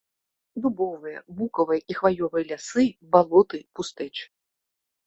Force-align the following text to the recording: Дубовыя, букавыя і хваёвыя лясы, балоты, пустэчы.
Дубовыя, 0.63 1.19
букавыя 1.41 1.81
і 1.91 1.99
хваёвыя 1.99 2.43
лясы, 2.53 2.85
балоты, 3.13 3.65
пустэчы. 3.79 4.25